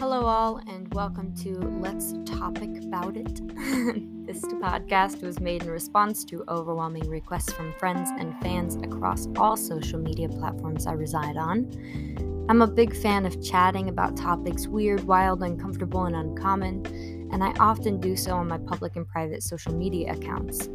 all, 0.00 0.60
and 0.68 0.92
welcome 0.94 1.34
to 1.34 1.54
Let's 1.80 2.14
Topic 2.24 2.70
About 2.84 3.16
It. 3.16 3.34
this 4.26 4.40
podcast 4.42 5.22
was 5.22 5.40
made 5.40 5.64
in 5.64 5.70
response 5.70 6.24
to 6.26 6.44
overwhelming 6.48 7.08
requests 7.08 7.52
from 7.52 7.74
friends 7.80 8.08
and 8.16 8.40
fans 8.40 8.76
across 8.76 9.26
all 9.36 9.56
social 9.56 9.98
media 9.98 10.28
platforms 10.28 10.86
I 10.86 10.92
reside 10.92 11.36
on. 11.36 12.46
I'm 12.48 12.62
a 12.62 12.66
big 12.68 12.96
fan 12.96 13.26
of 13.26 13.42
chatting 13.42 13.88
about 13.88 14.16
topics 14.16 14.68
weird, 14.68 15.02
wild, 15.02 15.42
uncomfortable, 15.42 16.04
and 16.04 16.14
uncommon, 16.14 16.86
and 17.32 17.42
I 17.42 17.52
often 17.58 18.00
do 18.00 18.16
so 18.16 18.32
on 18.32 18.46
my 18.46 18.58
public 18.58 18.94
and 18.94 19.06
private 19.06 19.42
social 19.42 19.74
media 19.74 20.12
accounts. 20.12 20.68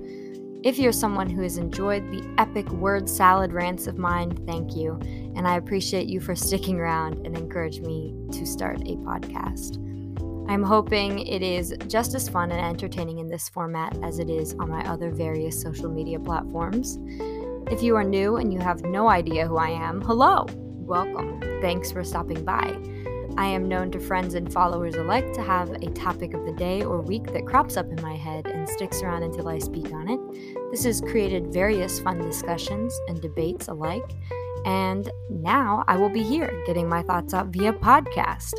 If 0.64 0.80
you're 0.80 0.94
someone 0.94 1.30
who 1.30 1.42
has 1.42 1.58
enjoyed 1.58 2.10
the 2.10 2.24
epic 2.38 2.72
word 2.72 3.10
salad 3.10 3.52
rants 3.52 3.86
of 3.86 3.98
mine, 3.98 4.34
thank 4.46 4.78
you. 4.78 4.98
And 5.36 5.46
I 5.46 5.58
appreciate 5.58 6.08
you 6.08 6.22
for 6.22 6.36
sticking 6.36 6.80
around 6.80 7.16
and 7.26 7.38
encourage 7.38 7.82
me 7.82 8.16
to 8.32 8.46
start 8.46 8.80
a 8.80 8.96
podcast. 8.96 9.76
I'm 10.50 10.64
hoping 10.64 11.20
it 11.28 11.42
is 11.42 11.76
just 11.90 12.16
as 12.16 12.30
fun 12.30 12.50
and 12.50 12.62
entertaining 12.62 13.20
in 13.20 13.28
this 13.28 13.50
format 13.50 13.98
as 14.04 14.20
it 14.20 14.30
is 14.30 14.54
on 14.54 14.70
my 14.70 14.90
other 14.90 15.12
various 15.12 15.62
social 15.62 15.90
media 15.90 16.18
platforms. 16.18 16.98
If 17.70 17.84
you 17.84 17.98
are 17.98 18.04
new 18.06 18.38
and 18.38 18.54
you 18.54 18.60
have 18.60 18.84
no 18.84 19.10
idea 19.10 19.46
who 19.46 19.58
I 19.58 19.72
am, 19.72 20.00
hello, 20.00 20.46
welcome. 20.50 21.42
Thanks 21.60 21.92
for 21.92 22.06
stopping 22.06 22.46
by. 22.46 22.70
I 23.36 23.48
am 23.48 23.68
known 23.68 23.90
to 23.92 24.00
friends 24.00 24.36
and 24.36 24.52
followers 24.52 24.96
alike 24.96 25.34
to 25.34 25.42
have 25.42 25.72
a 25.72 25.90
topic 25.92 26.34
of 26.36 26.46
the 26.46 26.54
day 26.54 26.84
or 26.84 27.02
week 27.02 27.32
that 27.34 27.48
crops 27.48 27.78
up 27.78 27.88
in 27.88 28.00
my 28.02 28.16
head 28.16 28.46
and 28.46 28.70
sticks 28.70 29.02
around 29.02 29.24
until 29.24 29.50
I 29.50 29.58
speak 29.58 29.92
on 29.92 30.08
it. 30.08 30.20
This 30.72 30.84
has 30.84 31.02
created 31.02 31.52
various 31.52 32.00
fun 32.00 32.20
discussions 32.20 33.00
and 33.08 33.20
debates 33.22 33.70
alike, 33.70 34.06
and 34.66 35.10
now 35.30 35.84
I 35.88 35.98
will 35.98 36.10
be 36.10 36.22
here 36.22 36.64
getting 36.68 36.88
my 36.88 37.02
thoughts 37.02 37.34
out 37.34 37.48
via 37.48 37.74
podcast. 37.74 38.54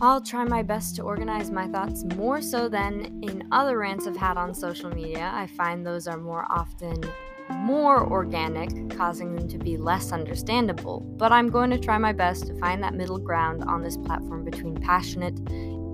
I'll 0.00 0.20
try 0.20 0.44
my 0.44 0.62
best 0.62 0.94
to 0.96 1.02
organize 1.02 1.50
my 1.50 1.66
thoughts 1.66 2.04
more 2.14 2.40
so 2.40 2.68
than 2.68 3.20
in 3.24 3.48
other 3.50 3.78
rants 3.78 4.06
I've 4.06 4.16
had 4.16 4.36
on 4.36 4.54
social 4.54 4.90
media. 4.90 5.32
I 5.34 5.48
find 5.48 5.84
those 5.84 6.06
are 6.06 6.16
more 6.16 6.46
often 6.48 7.02
more 7.50 8.06
organic, 8.08 8.96
causing 8.96 9.34
them 9.34 9.48
to 9.48 9.58
be 9.58 9.76
less 9.76 10.12
understandable. 10.12 11.00
But 11.16 11.32
I'm 11.32 11.48
going 11.48 11.70
to 11.70 11.78
try 11.80 11.98
my 11.98 12.12
best 12.12 12.46
to 12.46 12.56
find 12.60 12.80
that 12.84 12.94
middle 12.94 13.18
ground 13.18 13.64
on 13.64 13.82
this 13.82 13.96
platform 13.96 14.44
between 14.44 14.76
passionate 14.76 15.36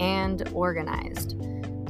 and 0.01 0.47
organized. 0.53 1.37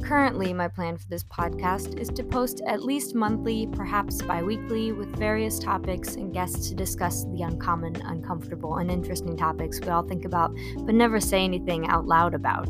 Currently, 0.05 0.53
my 0.53 0.67
plan 0.67 0.97
for 0.97 1.07
this 1.07 1.23
podcast 1.23 1.99
is 1.99 2.09
to 2.09 2.23
post 2.23 2.61
at 2.67 2.83
least 2.83 3.15
monthly, 3.15 3.67
perhaps 3.71 4.21
bi 4.21 4.43
weekly, 4.43 4.91
with 4.91 5.07
various 5.17 5.57
topics 5.57 6.13
and 6.13 6.31
guests 6.31 6.69
to 6.69 6.75
discuss 6.75 7.23
the 7.23 7.41
uncommon, 7.41 7.95
uncomfortable, 8.03 8.75
and 8.75 8.91
interesting 8.91 9.35
topics 9.35 9.81
we 9.81 9.87
all 9.87 10.03
think 10.03 10.23
about 10.23 10.55
but 10.81 10.93
never 10.93 11.19
say 11.19 11.43
anything 11.43 11.87
out 11.87 12.05
loud 12.05 12.35
about. 12.35 12.69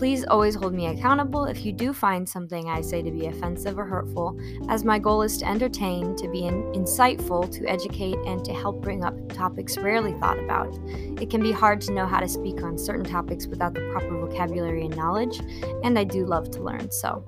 Please 0.00 0.24
always 0.24 0.54
hold 0.54 0.72
me 0.72 0.86
accountable 0.86 1.44
if 1.44 1.66
you 1.66 1.74
do 1.74 1.92
find 1.92 2.26
something 2.26 2.70
I 2.70 2.80
say 2.80 3.02
to 3.02 3.10
be 3.10 3.26
offensive 3.26 3.78
or 3.78 3.84
hurtful, 3.84 4.34
as 4.70 4.82
my 4.82 4.98
goal 4.98 5.20
is 5.20 5.36
to 5.36 5.46
entertain, 5.46 6.16
to 6.16 6.26
be 6.26 6.46
in- 6.46 6.62
insightful, 6.72 7.50
to 7.52 7.66
educate, 7.66 8.16
and 8.24 8.42
to 8.46 8.54
help 8.54 8.80
bring 8.80 9.04
up 9.04 9.14
topics 9.28 9.76
rarely 9.76 10.14
thought 10.14 10.38
about. 10.38 10.74
It 11.20 11.28
can 11.28 11.42
be 11.42 11.52
hard 11.52 11.82
to 11.82 11.92
know 11.92 12.06
how 12.06 12.18
to 12.18 12.28
speak 12.28 12.62
on 12.62 12.78
certain 12.78 13.04
topics 13.04 13.46
without 13.46 13.74
the 13.74 13.86
proper 13.92 14.18
vocabulary 14.18 14.86
and 14.86 14.96
knowledge, 14.96 15.38
and 15.84 15.98
I 15.98 16.04
do 16.04 16.24
love 16.24 16.50
to 16.52 16.62
learn, 16.62 16.90
so. 16.90 17.22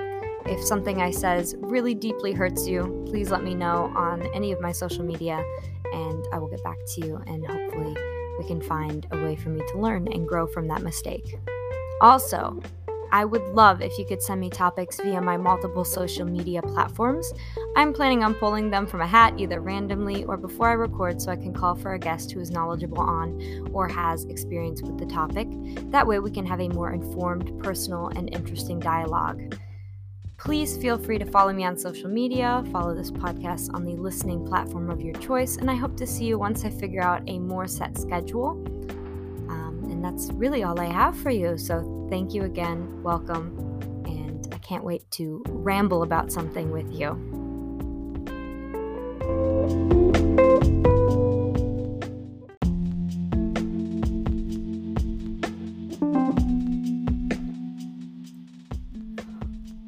If 0.47 0.65
something 0.65 1.03
I 1.03 1.11
says 1.11 1.55
really 1.59 1.93
deeply 1.93 2.33
hurts 2.33 2.67
you, 2.67 3.05
please 3.07 3.31
let 3.31 3.45
me 3.45 3.55
know 3.55 3.93
on 3.95 4.23
any 4.35 4.51
of 4.51 4.63
my 4.63 4.73
social 4.73 5.05
media 5.05 5.45
and 5.93 6.27
I 6.33 6.39
will 6.39 6.49
get 6.49 6.65
back 6.65 6.79
to 6.95 7.07
you 7.07 7.23
and 7.27 7.47
hopefully 7.47 7.95
we 8.39 8.47
can 8.47 8.63
find 8.63 9.07
a 9.13 9.23
way 9.23 9.37
for 9.37 9.51
me 9.51 9.63
to 9.69 9.79
learn 9.79 10.09
and 10.11 10.27
grow 10.27 10.47
from 10.47 10.69
that 10.69 10.81
mistake. 10.81 11.37
Also, 12.03 12.61
I 13.13 13.25
would 13.25 13.43
love 13.55 13.81
if 13.81 13.97
you 13.97 14.05
could 14.05 14.21
send 14.21 14.41
me 14.41 14.51
topics 14.51 14.99
via 14.99 15.21
my 15.21 15.37
multiple 15.37 15.85
social 15.85 16.25
media 16.25 16.63
platforms. 16.63 17.33
I'm 17.77 17.93
planning 17.93 18.25
on 18.25 18.35
pulling 18.35 18.71
them 18.71 18.87
from 18.87 19.03
a 19.03 19.07
hat 19.07 19.35
either 19.37 19.61
randomly 19.61 20.25
or 20.25 20.37
before 20.37 20.69
I 20.69 20.73
record 20.73 21.23
so 21.23 21.31
I 21.31 21.37
can 21.37 21.55
call 21.55 21.77
for 21.77 21.93
a 21.95 21.99
guest 21.99 22.33
who 22.33 22.41
is 22.41 22.51
knowledgeable 22.51 23.03
on 23.03 23.71
or 23.73 23.87
has 23.87 24.25
experience 24.25 24.83
with 24.83 24.99
the 24.99 25.07
topic. 25.07 25.47
That 25.91 26.07
way, 26.07 26.19
we 26.19 26.31
can 26.33 26.45
have 26.47 26.61
a 26.61 26.69
more 26.71 26.93
informed, 26.93 27.63
personal, 27.63 28.09
and 28.17 28.35
interesting 28.35 28.81
dialogue. 28.81 29.57
Please 30.39 30.77
feel 30.77 30.99
free 30.99 31.19
to 31.19 31.27
follow 31.27 31.53
me 31.53 31.65
on 31.65 31.79
social 31.79 32.09
media, 32.09 32.65
follow 32.73 32.97
this 32.97 33.13
podcast 33.13 33.73
on 33.75 33.85
the 33.85 33.95
listening 33.95 34.45
platform 34.45 34.91
of 34.91 35.01
your 35.01 35.15
choice, 35.15 35.57
and 35.57 35.71
I 35.71 35.75
hope 35.77 35.97
to 35.99 36.07
see 36.07 36.25
you 36.25 36.37
once 36.37 36.65
I 36.65 36.71
figure 36.71 37.03
out 37.03 37.23
a 37.29 37.39
more 37.39 37.69
set 37.69 37.97
schedule 37.97 38.65
that's 40.05 40.31
really 40.33 40.63
all 40.65 40.79
I 40.81 40.87
have 40.87 41.17
for 41.17 41.31
you. 41.31 41.57
So 41.57 42.07
thank 42.11 42.35
you 42.35 42.43
again. 42.45 43.03
Welcome. 43.03 43.57
And 44.07 44.47
I 44.53 44.59
can't 44.59 44.85
wait 44.85 45.09
to 45.13 45.43
ramble 45.49 46.03
about 46.03 46.33
something 46.33 46.71
with 46.71 46.91
you. 46.93 47.19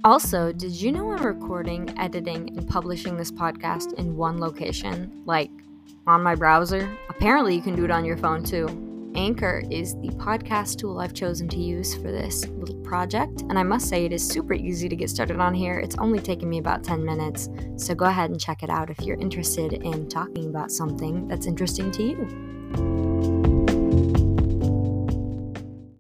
Also, 0.04 0.52
did 0.52 0.72
you 0.72 0.92
know 0.92 1.12
I'm 1.12 1.24
recording, 1.24 1.98
editing, 1.98 2.54
and 2.58 2.68
publishing 2.68 3.16
this 3.16 3.32
podcast 3.32 3.94
in 3.94 4.16
one 4.16 4.38
location? 4.38 5.22
Like 5.24 5.50
on 6.06 6.22
my 6.22 6.34
browser? 6.34 6.94
Apparently, 7.08 7.54
you 7.54 7.62
can 7.62 7.74
do 7.74 7.86
it 7.86 7.90
on 7.90 8.04
your 8.04 8.18
phone 8.18 8.44
too. 8.44 8.83
Anchor 9.14 9.62
is 9.70 9.94
the 10.00 10.08
podcast 10.08 10.78
tool 10.78 10.98
I've 10.98 11.14
chosen 11.14 11.48
to 11.48 11.56
use 11.56 11.94
for 11.94 12.10
this 12.10 12.46
little 12.48 12.76
project, 12.76 13.42
and 13.42 13.58
I 13.58 13.62
must 13.62 13.88
say 13.88 14.04
it 14.04 14.12
is 14.12 14.26
super 14.26 14.54
easy 14.54 14.88
to 14.88 14.96
get 14.96 15.10
started 15.10 15.38
on 15.38 15.54
here. 15.54 15.78
It's 15.78 15.96
only 15.98 16.18
taken 16.18 16.48
me 16.48 16.58
about 16.58 16.82
10 16.82 17.04
minutes, 17.04 17.48
so 17.76 17.94
go 17.94 18.06
ahead 18.06 18.30
and 18.30 18.40
check 18.40 18.62
it 18.62 18.70
out 18.70 18.90
if 18.90 19.00
you're 19.00 19.18
interested 19.18 19.72
in 19.72 20.08
talking 20.08 20.48
about 20.48 20.72
something 20.72 21.28
that's 21.28 21.46
interesting 21.46 21.90
to 21.92 22.02
you. 22.02 23.03